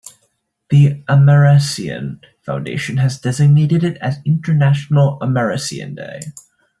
[0.71, 6.21] The Amerasian Foundation has designated it as International Amerasian Day.